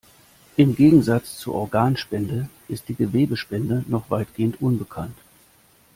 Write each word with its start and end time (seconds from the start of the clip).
Im 0.57 0.75
Gegensatz 0.75 1.37
zur 1.37 1.53
Organspende 1.53 2.49
ist 2.67 2.89
die 2.89 2.95
Gewebespende 2.95 3.85
noch 3.87 4.09
weitgehend 4.09 4.59
unbekannt. 4.59 5.13